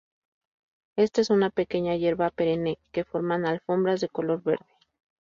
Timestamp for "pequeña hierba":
1.51-2.31